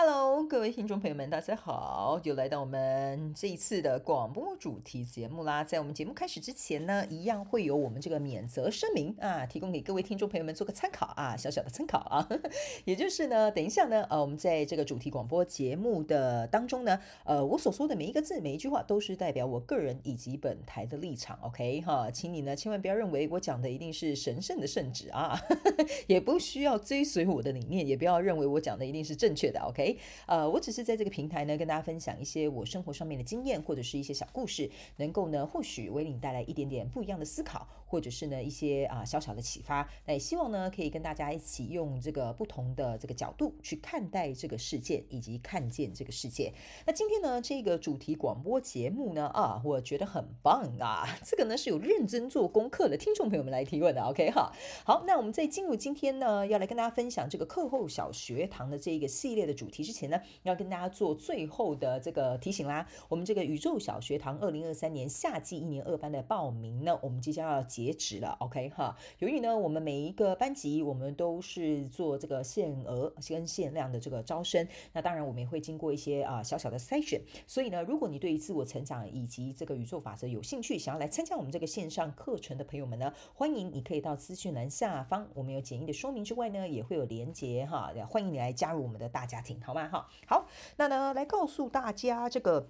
[0.00, 5.64] Hello，各位听众朋友们，大家好，又来到我们这一次的广播主题节目啦。
[5.64, 12.28] 在我们节目开始之前呢，一样会有我们这个免责声明啊，提供给各位听众朋友们做个参考啊，小小的参考啊。
[12.86, 25.36] 也就是呢，等一下呢，呃，我们在这个主题广播节目的当中呢，呃，我所说的每一个字、每一句话都是代表我个人以及本台的立场，OK 哈，请你呢千万不要认为我讲的一定是神圣的圣旨啊，
[26.06, 29.87] 也不需要追随我的理念，也不要认为我讲的一定是正确的，OK。
[30.26, 39.88] 呃，我只是在这个平台呢，跟大家分享一些我生活上面的经验，或者是一些小故事，能够呢，或许为你带来一点点不一样的思考，或者是呢，一些啊、小小的启发。
[40.04, 46.52] 那也希望呢，可以跟大家一起用这个不同的这个角度去看待这个世界，以及看见这个世界。
[46.86, 54.52] 那今天呢，这个主题广播节目呢，啊，我觉得很棒啊，这个呢是有认真做功课的听众朋友们来提问的，OK 哈。
[54.84, 59.82] 好，那我们在进入今天呢，要来跟大家分享这个课后小学堂的这一个系列的主题。
[59.82, 62.86] 之前呢，要跟大家做最后的这个提醒啦。
[63.08, 68.36] 我们这个宇宙小学堂二零二三年夏季一年二班的报名呢，我们即将要截止了。
[68.40, 77.20] OK 哈，由于呢，我们每一个班级我们都是做这个限额跟限量的这个招生，那当然我们也会经过一些啊小小的筛选。
[77.46, 89.60] 所以呢，如果你对于自我成长以及这个宇宙法则有兴趣，想要来参加我们这个线上课程的朋友们呢，欢迎你可以到资讯栏下方，我们有简易的说明之外呢，也会有连结哈，欢迎你来加入我们的大家庭。
[89.62, 89.88] 好吗？
[89.88, 92.68] 哈，好，那呢，来告诉大家这个，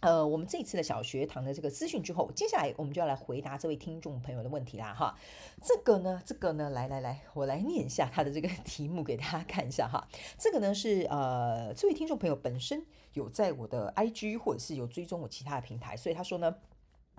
[0.00, 5.14] 呃，我们这次的小学堂的这个资讯之后，接下来我们就要来回答这位听众朋友的问题啦，哈，
[5.62, 10.08] 这个呢，这个呢，来来来，我来念一下他的这个 题目给大家看一下哈，
[10.38, 16.56] 这个呢是呃，这位听众朋友本身有在我的 IG 或者是有追踪我其他的平台，所以他说呢。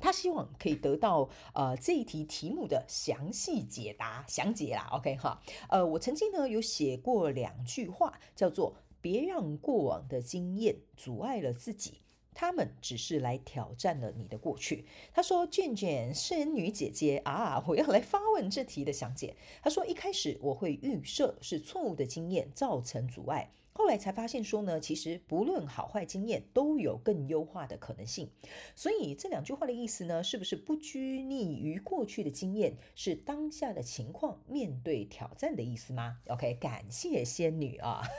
[0.04, 5.40] 他希望可以得到呃这一题题目的详细解答详解啦，OK 哈，
[5.70, 12.02] 呃，我曾经呢有写过两句话，叫做别让过往的经验阻碍了自己，
[12.34, 14.86] 他们只是来挑战了你的过去。
[15.14, 28.30] 他说：“卷卷仙女姐姐啊， 我要来发问这题的详解。”他说：“一开始我会预设是错误的经验造成阻碍。”后来才发现说呢，其实不论好坏经验都有更优化的可能性。
[28.76, 38.02] 所以这两句话的意思呢，是不是不拘泥于过去的经验，是当下的情况面对挑战的意思吗？OK，感谢仙女啊。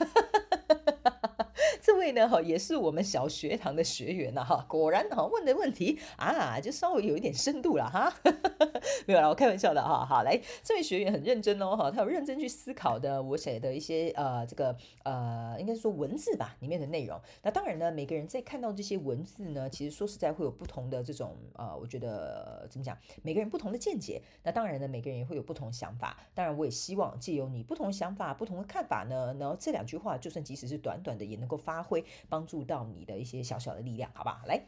[1.82, 8.14] 这位呢，哈，也是我们小学堂的学员呐，哈，果然哈问的问题啊，就稍微有一点深度了哈，
[9.04, 17.20] 没有啦，我开玩笑的哈，好，来，这位学员很认真哦，哈，他有认真去思考的我写的一些呃，这个呃，应该说文字吧里面的内容。
[17.42, 24.22] 那当然呢，每个人在看到这些文字呢，其实说实在会有不同的这种呃，我觉得怎么讲，每个人不同的见解。
[24.44, 26.16] 那当然呢，每个人也会有不同想法。
[26.32, 31.71] 当然，我也希望借由你不同想法、不同的看法呢，然后这两句话，就算即使是短短的，也能够发。
[31.72, 34.42] 发挥帮助到你的一些小小的力量，好吧？
[34.46, 34.62] 来，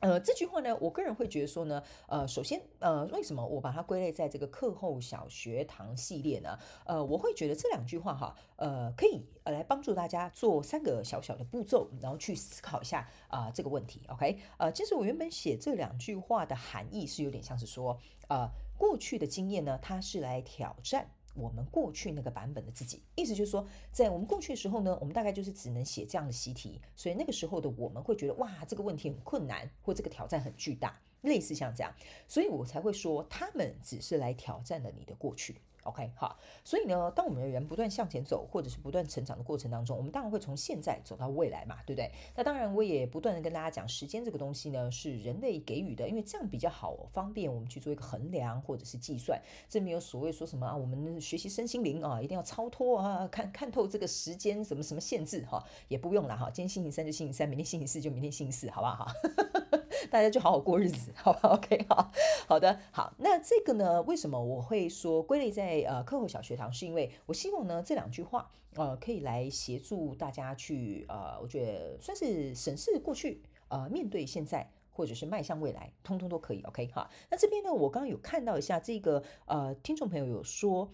[0.00, 6.58] 呃，这句话呢，我个人会觉得说呢，呃，首先，呃，为什么我把它归类在这个课后小学堂系列呢？
[6.84, 14.02] 呃，我会觉得这两句话哈，呃，可以呃来帮助大家做三个小小的步骤，然后去思考一下啊，呃，这个问题。
[14.08, 17.96] OK，呃，其实我原本写这两句话的含义是有点像是说，
[18.28, 21.12] 呃，过去的经验呢，它是来挑战。
[21.40, 31.92] 我们过去那个版本的自己，意思就是说，在我们过去的时候呢，我们大概就是只能写这样的习题，所以那个时候的我们会觉得，哇，这个问题很困难，或这个挑战很巨大，类似像这样，
[32.28, 35.56] 所以我才会说，他们只是来挑战了你的过去。
[35.90, 42.12] OK，好，所以呢，当我们的人不断向前走，或者是不断成长的过程当中，我们当然会从现在走到未来嘛，对不对？
[42.36, 49.40] 那当然，我也不断的跟大家讲，时间这个东西呢，是人类给予的，因为这样比较好，方便我们去做一个衡量或者是计算。
[49.68, 56.50] 这没有所谓说什么啊，我们学习身心灵啊，一定要超脱啊，看看透这个时间什么什么限制哈，也不用了哈。
[56.50, 59.12] 今天星期三就星期三，明天星期四就明天星期四，好不好哈？
[60.10, 62.12] 大家就好好过日子， 好不好？OK，好
[62.46, 63.14] 好的，好。
[63.18, 66.72] 那这个呢，为什么我会说归类在呃课后小学堂？
[66.72, 76.60] 是因为我希望呢这两句话呃可以来协助大家去呃，我觉得算是审视过去，呃，面对现在，或者是迈向未来，通通都可以。
[76.62, 77.08] OK，好。
[77.30, 80.90] 那这边呢，我刚刚有看到一下这个呃听众朋友有说。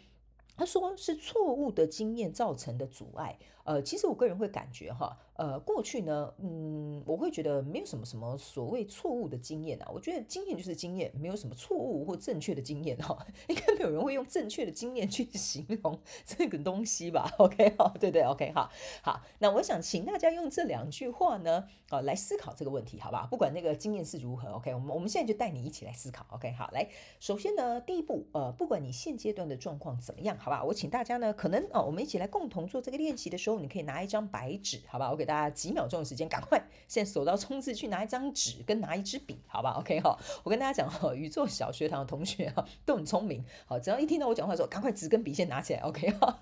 [0.59, 3.39] 他说是错误的经验造成的阻碍。
[3.67, 9.91] 呃，其实我个人会感觉哈，呃，过去呢，嗯，我会觉得没有什么什么所谓错误的经验啊。
[9.93, 13.27] 我觉得经验就是经验，没有什么错误或正确的经验哈。
[13.49, 18.71] 应该没有人会用正确的经验去形容这个东西吧？OK，好，对对，OK，好，
[19.03, 19.21] 好。
[19.41, 23.27] 那我想请大家用这两句话呢，啊，来思考这个问题，好吧？
[23.29, 30.63] 不管那个经验是如何，OK，我们我们现在就带你一起来思考，OK，好，来，首先呢，第一步，呃，不管你现阶段的状况怎么样，好吧？
[30.63, 35.27] 我请大家呢，可能啊，我们一起来共同做这个练习的时候，你可以拿一张白纸，好吧我给。
[35.27, 36.57] 大家几秒钟的时间，赶快
[36.87, 46.39] 现在手到冲刺去拿一张纸跟拿一支笔，好吧？OK 哈，我跟大家讲哈，宇宙小学堂的同学哈都很聪明，好，只要一听到我讲话说，赶快纸跟笔先拿起来，OK 哈，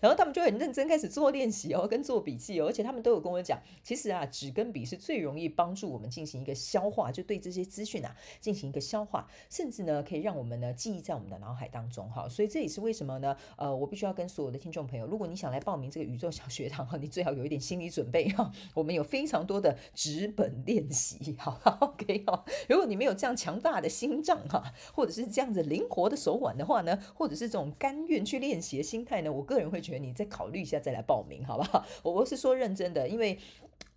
[0.00, 13.36] 然后他们就很认真开始做练习哦，跟做笔记哦，而且他们都有跟我讲，其实啊，纸跟笔是最容易帮助我们进行一个消化，就对这些资讯啊进行一个消化，甚至呢可以让我们呢记忆在我们的脑海当中哈，所以这也是为什么呢？
[13.56, 22.44] 呃，我必须要跟所有的听众朋友，如果你想来报名这个宇宙小学堂哈，你最好有一点心理准备哈， 我们有非常多的纸本练习，好， OK 哈。
[22.68, 31.84] 如果你没有这样强大的心脏哈，或者是这样子灵活的手腕的话呢，或者是这种甘愿去练习的心态呢，我个人会觉得你再考虑一下再来报名，好不好？
[32.02, 33.38] 我我是说认真的，因为。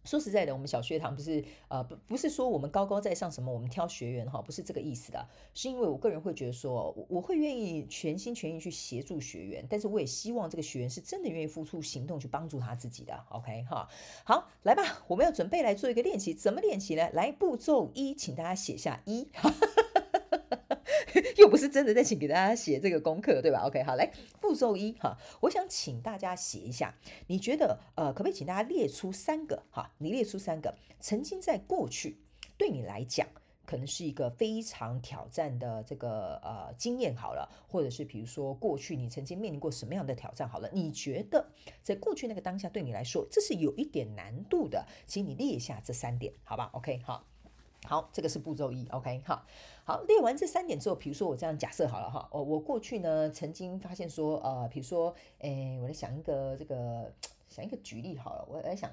[0.03, 13.87] 说实在的，我们小学堂不是呃不不是说我们高高在上什么，我们挑学员哈，不是这个意思的，是因为我个人会觉得说，我我会愿意全心全意去协助学员，但是我也希望这个学员是真的愿意付出行动去帮助他自己的，OK 哈，
[14.23, 17.09] 好，来吧，我们要准备来做一个练习，怎么练习呢？
[17.13, 19.27] 来步骤一，请大家写下一。
[21.37, 26.95] 又不是真的在请给大家写这个功课，对吧？OK，好，来步骤一哈，我想请大家写一下，
[27.27, 29.91] 你觉得呃，可不可以请大家列出三个哈？
[29.97, 32.17] 你列出三个曾经在过去
[32.57, 33.27] 对你来讲
[33.65, 40.69] 可能是一个非常挑战的这个呃经验好了，或者是比如说过去你曾经面临过什么样的挑战好了？
[40.73, 41.49] 你觉得
[41.81, 47.30] 在过去那个当下对你来说这是有一点难度的，请你列一下这三点，好吧？OK，好。
[47.87, 49.43] 好，这个是步骤一，OK，好，
[49.83, 57.11] 好，列完这三点之后，比如说我这样假设好了哈，我，我过去呢曾经发现说，呃，比如说，诶，我来想一个这个，
[57.49, 58.89] 想一个举例好了，我来想。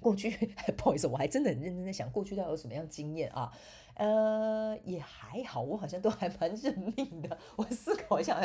[0.00, 0.30] 过去
[0.76, 3.52] 不好意思，我还真的很认真在想过去到底有什么样经验啊？
[3.94, 7.36] 呃，也还好，我好像都还蛮认命的。
[7.56, 8.40] 我思考一下，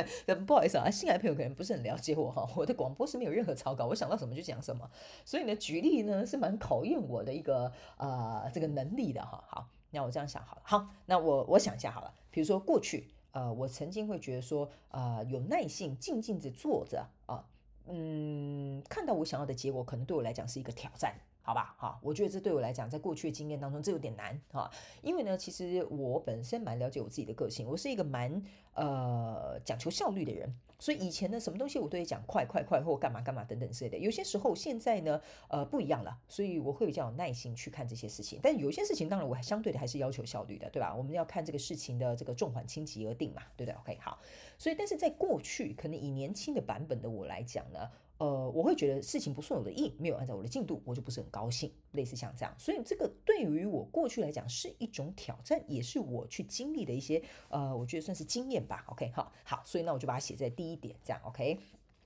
[0.48, 2.50] 不好意思啊，新来朋友可能不是很了解我哈。
[2.56, 4.90] 我的广播是没有任何草稿，我想到什么就讲什么，
[5.24, 9.44] 所以呢，举例呢是蛮考验我的一个、呃、这个能力的哈。
[9.48, 17.46] 好，那我这样想好了，好，那我我想一下好了，比如说过去呃，我曾经会觉得说、呃，有耐性静静地坐着啊，
[17.86, 21.14] 嗯，看到我想要的结果，可能对我来讲是一个挑战。
[21.46, 24.72] 好吧，好，我觉得这对我来讲，在过去的经验当中，这有点难哈。
[25.02, 28.42] 因为呢，其实我本身蛮了解我自己的个性，我是一个蛮
[28.76, 30.50] 呃讲求效率的人，
[30.80, 33.98] 所以以前呢，什么东西我都会讲快快快或干嘛干嘛等等之类的。
[33.98, 38.40] 有些时候现在呢，呃不一样了，所以我会比较有耐心去看这些事情。
[38.42, 40.96] 但有些事情，当然我相对的还是要求效率的，对吧？
[40.96, 44.18] 我们要看这个事情的这个重缓轻急而定嘛，对不对？OK，好。
[44.58, 47.90] 所以，但是在过去，可能以年轻的版本的我来讲呢。
[48.24, 52.56] 呃，我会觉得事情不顺我的意，没有按照我的进度，我就不是很高兴，类似像这样。
[52.58, 58.86] 所以这个对于我过去来讲是一种挑战，也是我去经历的一些呃，我觉得算是经验吧。
[58.88, 61.60] OK，好，好，所以那我就把它写在第一点，这样 OK。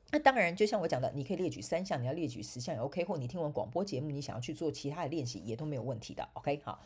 [0.10, 6.28] 那当然，就像我讲的，你可以列举三项，你要列举十项也 OK，或你听完广播节目，你想要去做其他的练习也都没有问题的。
[6.34, 6.82] OK，好，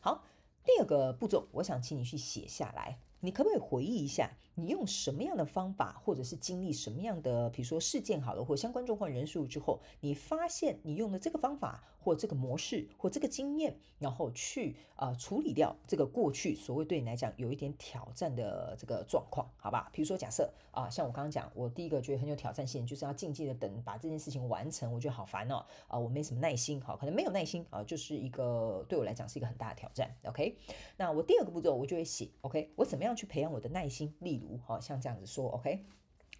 [0.00, 0.22] 好，
[0.64, 2.98] 第二个步骤，我想请你去写下来。
[3.20, 19.90] 你可不可以回忆一下，你用什么样的方法，或者是经历什么样的，比如说事件好了，或相关状况人数之后，你发现你用了这个方法，或这个模式，或这个经验，然后去啊、处理掉这个过去所谓对你来讲有一点挑战的这个状况，好吧？
[19.92, 30.14] 比如说假设啊、像我刚刚讲，我第一个觉得很有挑战性，就是要静静的等把这件事情完成，我觉得好烦哦，啊、我没什么耐心，好，可能没有耐心啊、就是一个对我来讲是一个很大的挑战。
[30.24, 30.56] OK，
[30.98, 34.14] 那我第二个步骤我就会写，OK，我怎么样去培养我的耐心？
[34.20, 35.84] 例如，好像这样子说，OK，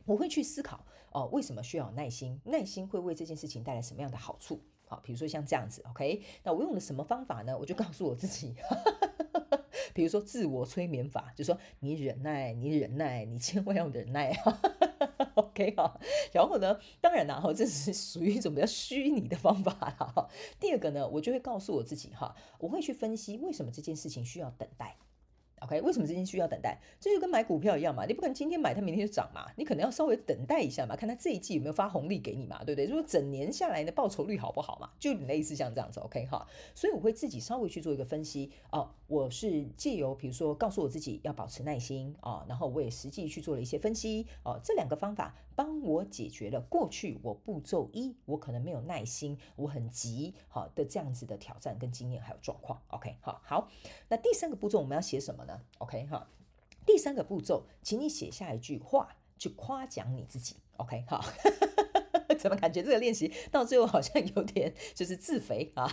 [0.05, 2.41] 我会去思考哦，为什么需要耐心？
[2.45, 4.61] 耐心会为这件事情带来什么样的好处？
[4.89, 7.59] 好，比如说像这样子，OK，那我用了什么方法呢？
[7.59, 8.55] 我就告诉我自己，
[9.93, 14.33] 比如说自我催眠法，就说你忍耐，你忍耐，你千万要忍耐
[15.35, 15.99] ，OK 哈。
[16.33, 20.29] 然后呢，当然啦，哈，这是属于一种比较虚拟的方法哈。
[20.61, 24.97] 第二个呢，我就会告诉我自己哈，我会去分析为什么这件事情需要等待。
[25.67, 26.79] OK，为什么资金需要等待？
[27.01, 32.87] 这就跟买股票一样嘛，你不可能今天买它明天就涨嘛，你可能要稍微等待一下嘛，看它这一季有没有发红利给你嘛，对不对？
[32.87, 36.47] 如果整年下来的报酬率好不好嘛，就类似像这样子，OK 哈。
[36.73, 52.81] 所以我会自己稍微去做一个分析哦，我是借由比如说告诉我自己要保持耐心啊，然后我也实际去做了一些分析哦，这两个方法帮我解决了过去我步骤一我可能没有耐心，我很急好的这样子的挑战跟经验还有状况。
[52.89, 53.69] OK，好，好，
[54.09, 56.27] 那第三个步骤我们要写什么呢？OK，哈，
[56.85, 60.57] 第三个步骤，请你写下一句话去夸奖你自己。
[60.77, 61.25] OK，哈。
[62.49, 65.89] 怎么感觉这个练习到最后好像有点就是自肥啊？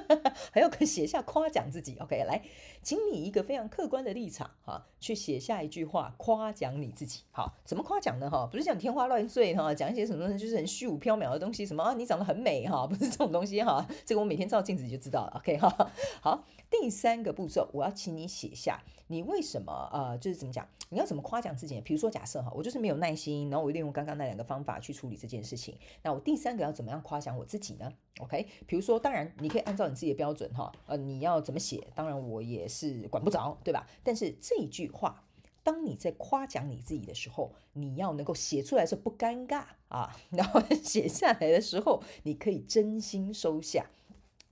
[0.50, 1.96] 还要写下夸奖自己。
[2.00, 2.42] OK，来，
[2.82, 7.22] 请你一个非常客观的立场哈，去写下一句话夸奖你自己。
[7.30, 8.30] 好，怎么夸奖呢？
[8.30, 13.86] 哈，不是讲天花乱坠哈，讲一些什么就是很虚无缥缈的东西，什么啊你长得很美哈，不是这种东西哈。
[14.06, 15.34] 这个我每天照镜子就知道了。
[15.38, 15.90] OK 哈，
[16.22, 21.80] 好，第三个步骤，我要请你写下你为什么呃，就是怎么讲，你要怎么夸奖自己？
[21.80, 25.76] 比如说假设哈，我就是没有耐心，然后我利用刚刚那两个方法去处理这件事情。
[26.02, 33.86] 那我第三个要怎么样夸奖我自己呢？OK，比如说，当然你可以按照你自己的标准哈，呃，你要怎么写，当然我也是管不着，对吧？
[34.02, 35.24] 但是这一句话，
[35.62, 43.90] 当你在夸奖你自己的时候，你要能够写出来是不尴尬啊， 然后写下来的时候，你可以真心收下。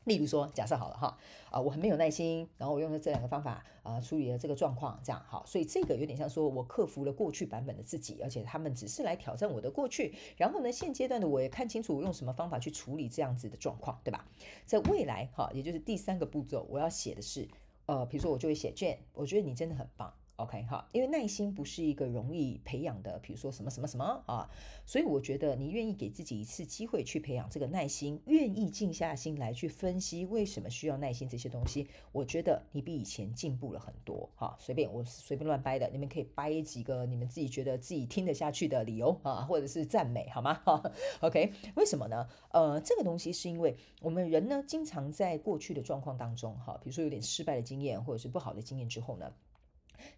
[0.07, 1.19] 例如说，假设好了哈，
[1.51, 14.25] 啊，我很没有耐心，然后我用了这两个方法啊，处理了这个状况，这样好，所以这个有点像说我克服了过去版本的自己，而且他们只是来挑战我的过去，然后呢，现阶段的我也看清楚我用什么方法去处理这样子的状况，对吧？
[14.65, 17.49] 在未来哈，也就是第三个步骤，我要写的是，
[17.87, 20.15] 呃，比如说我就会写卷我觉得你真的很棒。
[20.37, 24.51] OK 哈，因为耐心不是一个容易培养的，比如说什么什么什么啊，
[24.85, 34.55] 所以我觉得你愿意给自己一次机会去培养这个耐心，愿意静下心来去分析为什么需要耐心这些东西，我觉得你比以前进步了很多哈。
[34.59, 40.53] 随便我随便乱掰的，你们可以掰几个你们自己觉得自己听得下去的理由啊，或者是赞美好吗？
[40.65, 40.83] 哈，
[41.23, 42.29] OK，为什么呢？
[42.51, 49.33] 呃，这个东西是因为我们人呢，经常在过去的状况当中哈，比如说有点失败的经验或者是不好的经验之后呢。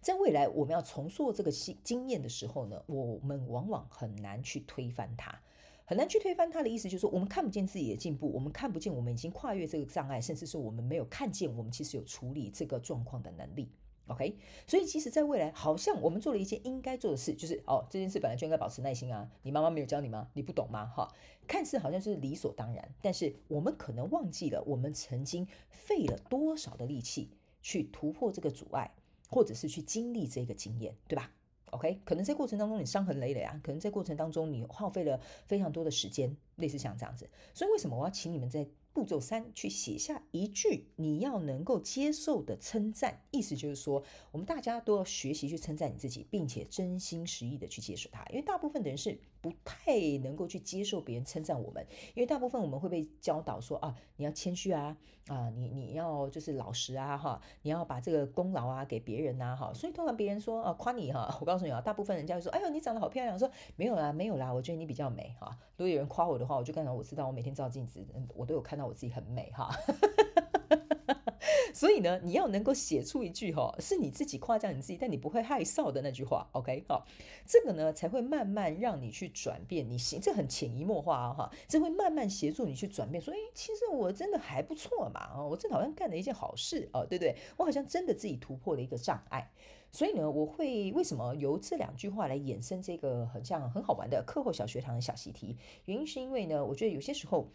[0.01, 5.39] 在未来，我们要重塑这个经经验的时候呢，我们往往很难去推翻它，
[5.85, 13.69] 很难去推翻它的意思就是说，我们看不见自己的进步，我们看不见我们已经跨越这个障碍，甚至是我们没有看见我们其实有处理这个状况的能力。
[14.07, 19.29] OK，所以其实，在未来，好像我们做了一件应该做的事，就是哦，这件事本来就应该保持耐心啊。
[19.43, 20.27] 你妈妈没有教你吗？
[20.33, 20.87] 你不懂吗？
[20.87, 21.07] 哈，
[21.47, 27.29] 看似好像是理所当然，但是我们可能忘记了，我们曾经费了多少的力气
[27.61, 28.89] 去突破这个阻碍。
[29.29, 31.31] 或者是去经历这个经验，对吧
[31.71, 37.29] ？OK，可能在过程当中你伤痕累累啊，可能在过程当中你耗费了非常多的时间，类似像这样子。
[37.53, 43.21] 所以为什么我要请你们在步骤三去写下一句你要能够接受的称赞？
[43.29, 49.19] 意思就是说，我们大家都要学习去称赞你自己，并且真心实意的去接受它，因为大部分的人是。
[49.41, 65.57] 不太能够去接受别人称赞我们，因为大部分我们会被教导说啊，你要谦虚啊，啊，你你要就是老实啊，哈，你要把这个功劳啊给别人呐，哈，所以通常别人说啊夸你哈，我告诉你啊，大部分人家会说，哎呦你长得好漂亮，说没有啦，没有啦，我觉得你比较美哈。
[65.77, 68.05] 如果有人夸我的话，我就刚才我知道，我每天照镜子，
[68.35, 69.69] 我都有看到我自己很美哈。
[71.73, 76.83] 所以呢，你要能够写出一句哈，是你自己夸奖你自己，但你不会害臊的那句话，OK？
[76.87, 77.05] 好，
[77.45, 79.87] 这个呢才会慢慢让你去转变。
[79.89, 83.21] 你行，这很潜移默化啊，哈，这会慢慢协助你去转变。
[83.21, 87.35] 说，诶，其实我真的还不错嘛，啊，我真的好像干了一件好事哦，对不对？
[87.57, 89.51] 我好像真的自己突破了一个障碍。
[89.91, 95.57] 所以呢，我会为什么由这两句话来衍生这个很像很好玩的课后小学堂的小习题？
[95.85, 97.47] 原因是因为呢，我觉得有些时候。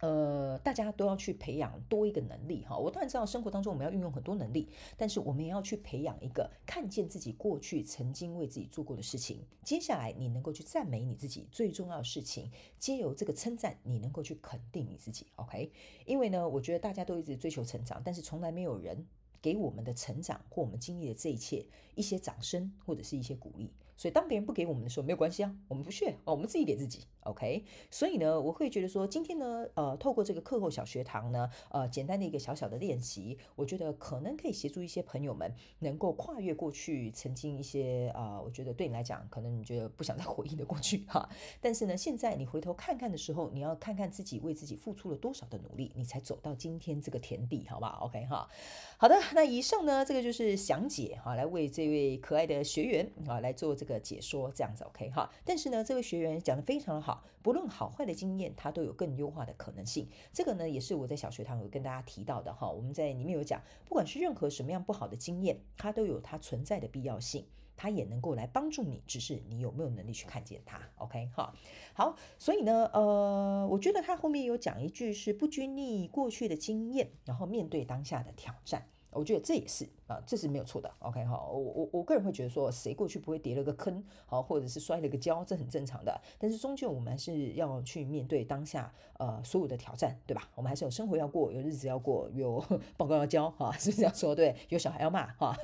[0.00, 2.76] 呃，大家都要去培养多一个能力哈。
[2.76, 9.44] 我当然知道生活当中我们要运用很多能力，但是我们也要去培养一个看见自己过去曾经为自己做过的事情。
[9.64, 15.26] 接下来你能够去赞美你自己，最重要的事情，借由这个称赞，你能够去肯定你自己。
[15.36, 15.70] OK，
[16.06, 19.04] 因为呢，我觉得大家都一直追求成长，但是从来没有人
[19.42, 23.72] 给我们的成长或我们经历的这一切一些掌声或者是一些鼓励。
[23.96, 27.00] 所以当别人不给我们的时候，没有关系啊，我们不屑哦，我们自己给自己
[27.30, 27.64] ，OK。
[27.90, 41.28] 所以呢，我会觉得说，今天呢，呃，透过这个课后小学堂呢，呃，简单的一个小小的练习，我觉得可能可以协助一些朋友们能够跨越过去曾经一些啊、我觉得对你来讲，可能你觉得不想再回忆的过去哈。
[41.60, 48.48] 但是呢，现在你回头看看的时候，你要看看自己为自己付出了多少的努力，你才走到今天这个田地，好不好？OK 哈。
[48.96, 53.98] 好的，那以上呢，这个就是详解哈，来为这位可爱的学员啊来做这个。
[53.98, 60.08] 解说这样子 OK 哈，但是呢，这位学员讲的非常的好，不论好坏的经验，它都有更优化的可能性。
[60.32, 62.70] 这个呢，也是我在小学堂有跟大家提到的哈。
[62.70, 67.46] 我们在里面有讲，不管是任何什么样不好的经验，它都有它存在的必要性，
[67.76, 70.80] 它也能够来帮助你，只是你有没有能力去看见它。
[70.96, 71.54] OK 哈，
[71.94, 78.88] 好，所以呢，呃，我觉得他后面有讲一句是不拘泥过去的经验，然后面对当下的挑战。
[79.10, 80.90] 我觉得这也是啊，这是没有错的。
[81.00, 86.20] OK 哈，我我我个人会觉得说，谁过去不会跌了个坑，好，或者是摔了个跤，这很正常的。
[86.38, 90.48] 但是终究我们还是要去面对当下呃所有的挑战，对吧？
[90.54, 92.62] 我们还是有生活要过，有日子要过，有
[92.96, 94.34] 报告要交哈，是不是这样说？
[94.34, 95.56] 对，有小孩要骂哈。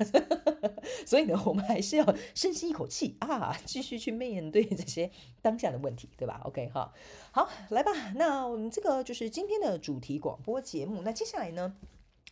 [1.05, 5.09] 所以呢，我们还是要深吸一口气啊，继续去面对这些
[5.41, 6.91] 当下的问题，对吧？OK 哈，
[7.31, 7.91] 好，来吧。
[8.15, 11.01] 那我们这个就是今天的主题广播节目。
[11.03, 11.75] 那接下来呢？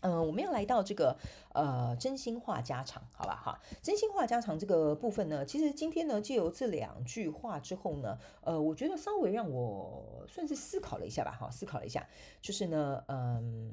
[0.04, 1.18] 嗯、我们要来到这个
[1.54, 3.58] 呃，真心话家常，好吧哈。
[3.82, 12.06] 真心话家常这个部分呢，其实今天呢，借由这两句话之后呢，呃，我觉得稍微让我算是思考了一下吧，哈，思考了一下，
[12.42, 13.72] 就是呢，嗯，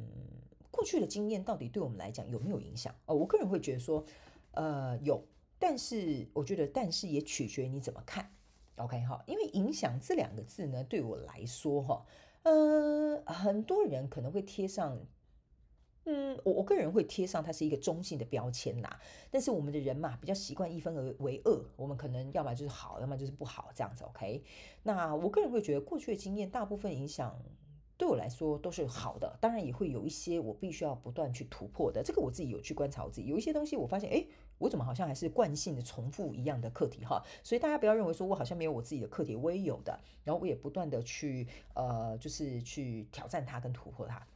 [0.70, 2.94] 过去的经验到底对我们来讲有没有影响？
[3.06, 4.04] 哦，我个人会觉得说，
[4.52, 5.26] 呃，有，
[5.58, 8.30] 但是我觉得，但是也取决于你怎么看
[8.76, 12.04] ，OK 哈，因为影响这两个字呢，对我来说哈，
[12.44, 14.96] 呃，很多人可能会贴上。
[16.12, 18.98] 嗯，我我个人会贴上它是一个中性的标签啦，
[19.30, 24.02] 但是我们的人嘛，比较习惯一分为二，我们可能要么就是好，要么就是不好这样子。
[24.02, 24.42] OK，
[24.82, 27.40] 那我个人会觉得过去的经验大部分影响
[27.96, 32.02] 对我来说都是好的，当然也会有一些我必须要不断去突破的。
[32.02, 34.26] 这个我自己有去观察我自己，有一些东西我发现，诶，
[34.58, 44.26] 我怎么好像还是惯性的重复一样的课题哈，所以大家不要认为说我好像没有我自己的课题，我也有的，然后我也不断的去呃，就是去挑战它跟突破它。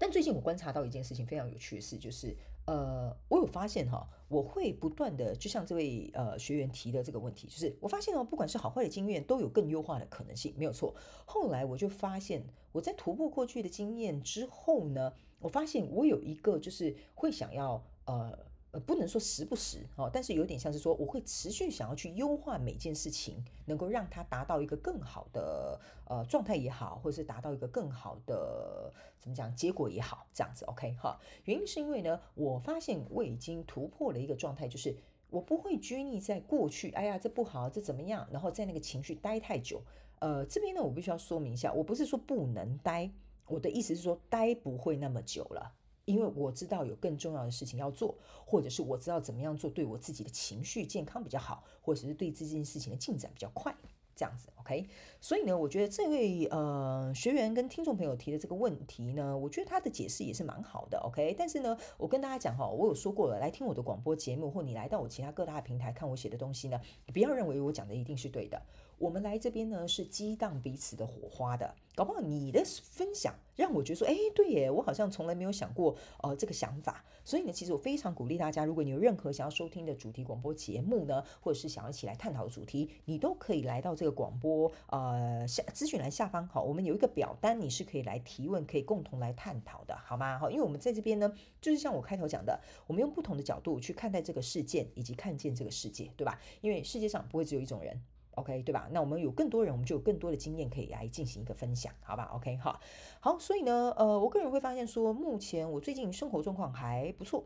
[0.00, 10.94] 但最近我观察到一件事情非常有趣的事，就是呃，我有发现哈，我会不断的，就像这位呃学员提的这个问题，就是我发现哦，不管是好坏的经验，都有更优化的可能性，没有错。
[11.26, 12.42] 后来我就发现，
[12.72, 18.49] 我在徒步过去的经验之后呢，我发现我有一个就是会想要呃。
[18.72, 31.18] 呃，不能说时不时哦，但是有点像是说，我会持续想要去优化每件事情，能够让它达到一个更好的呃状态也好，或者是达到一个更好的怎么讲结果也好，这样子 OK 哈。
[31.46, 34.94] 原因是因为呢，我发现我已经突破了一个状态，就是
[35.30, 39.82] 我不会拘泥在过去，哎呀这不好，这怎么样，然后在那个情绪待太久。
[40.20, 43.10] 呃，这边呢，我必须要说明一下，我不是说不能待，
[43.48, 45.72] 我的意思是说待不会那么久了。
[46.10, 53.74] 因为我知道有更重要的事情要做，或者是我知道怎么样做对我自己的情绪健康比较好，或者是对这件事情的进展比较快，
[54.16, 54.88] 这样子，OK。
[55.20, 61.34] 所以呢，我觉得这位呃学员跟听众朋友提的这个问题呢，我觉得他的解释也是蛮好的，OK。
[61.38, 68.60] 但是呢，我跟大家讲哈，我有说过了，来听我的广播节目，或你来到我其他各大平台看我写的东西呢，你不要认为我讲的一定是对的。
[69.00, 77.02] 我们来这边呢，是激荡彼此的火花的，搞不好你的分享让我觉得说，哎，对耶，我好像从来没有想过，呃，这个想法。
[77.24, 90.38] 所以呢，其实我非常鼓励大家，如果你有任何想要收听的主题广播节目呢，或者是想要一起来探讨的主题，你都可以来到这个广播呃下咨询栏下方，好，我们有一个表单，你是可以来提问，可以共同来探讨的，好吗？
[90.38, 96.38] 好，因为我们在这边呢，就是像我开头讲的，我们用不同的角度去看待这个事件，以及看见这个世界，对吧？
[96.60, 97.98] 因为世界上不会只有一种人。
[98.36, 98.88] OK，对吧？
[98.92, 102.80] 那我们有更多人，我们就有更多的经验可以来进行一个分享，好吧？OK，好，
[103.20, 107.44] 好，所以呢，呃，我个人会发现说，目前我最近生活状况还不错。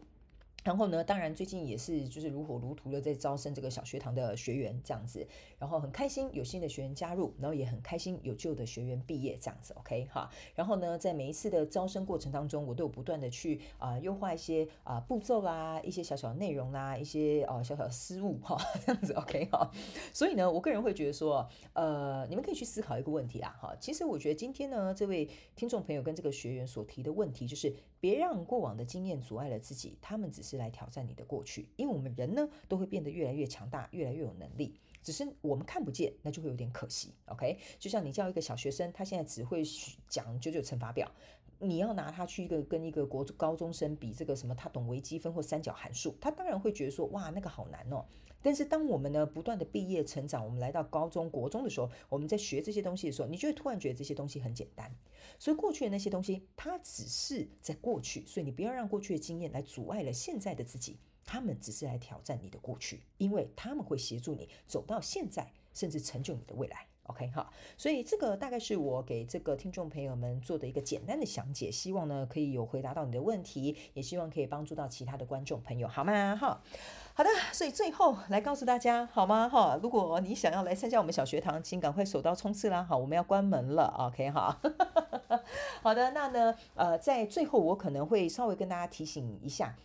[0.64, 5.24] 然后呢，当然最近也是就是如火如荼的在招生这个小学堂的学员这样子，
[5.58, 10.30] 然后很开心有新的学员加入，然后也很开心有旧的学员毕业这样子，OK 哈。
[10.54, 19.70] 然后呢，在每一次的招生过程当中，我都有不断的去啊、呃、优化一些啊、步骤啦，一些小小的内容啦，一些啊、小小的失误哈，这样子 OK 哈。
[20.14, 23.76] 所以呢，我个人会觉得说，呃，你们可以去思考一个问题啦哈。
[23.78, 27.74] 其实我觉得今天呢，这位听众朋友跟这个学员所提的问题就是。
[28.04, 31.70] 别让过往的经验阻碍了自己，他们只是来挑战你的过去。
[31.76, 37.14] 因为我们人呢，都会变得越来越强大，越来越有能力，只是我们看不见，那就会有点可惜。
[37.28, 39.62] OK，就像你叫一个小学生，他现在只会
[40.06, 41.10] 讲九九乘法表。
[41.58, 48.04] 你要拿他去一个跟一个国高中生比这个什么，他懂微积分或三角函数，他当然会觉得说哇，那个好难哦。
[48.44, 54.94] 但是当我们呢不断的毕业成长，我们来到高中国中的时候，我们在学这些东西的时候，你就会突然觉得这些东西很简单。
[55.38, 60.98] 所以过去的那些东西，它只是在过去，所以你不要让过去的经验来阻碍了现在的自己。
[61.26, 66.86] 他们只是来挑战你的过去，因为他们会协助你走到现在，甚至成就你的未来。
[67.04, 76.34] OK 哈，所以这个大概是我给这个听众朋友们做的一个简单的详解，希望呢可以有回答到你的问题，也希望可以帮助到其他的观众朋友，好吗？
[76.36, 76.62] 哈，
[77.16, 79.48] 好的，所以最后来告诉大家，好吗？
[79.48, 82.82] 哈，如果你想要来参加我们小学堂，请赶快手刀冲刺啦！
[82.82, 84.58] 好，我们要关门了，OK 哈。
[85.80, 89.76] 好的，那呢，呃，在最后我可能会稍微跟大家提醒一下。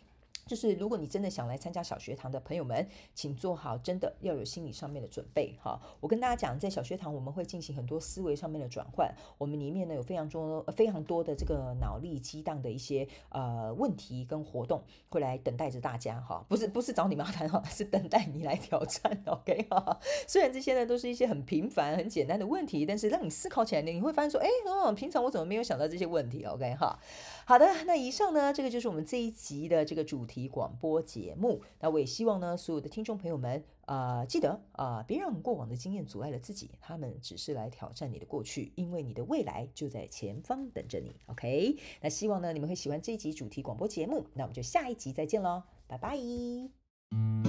[0.50, 5.80] 就是如果你真的想来参加小学堂的朋友们，请做好真的要有心理上面的准备哈。
[6.00, 16.44] 我跟大家讲，在小学堂我们会进行很多思维上面的转换，我们里面呢有非常多非常多的这个脑力激荡的一些呃问题跟活动会来等待着大家哈。
[16.50, 19.22] 不是不是找你麻烦哈，是等待你来挑战。
[19.28, 20.00] OK 哈。
[20.28, 27.00] 虽然这些呢都是一些很平凡很简单的问题，但是让你思考起来呢，你会发现说，哎哦，平常我怎么没有想到这些问题？OK 哈。
[27.50, 31.64] 好的，那以上呢，这个就是我们这一集的这个主题广播节目。
[31.80, 41.16] 那我也希望呢，所有的听众朋友们啊、记得啊、别让过往的经验阻碍了自己，他们只是来挑战你的过去，因为你的未来就在前方等着你。
[41.26, 44.28] OK，那希望呢，你们会喜欢这一集主题广播节目。
[44.36, 47.49] 那我们就下一集再见喽，拜拜。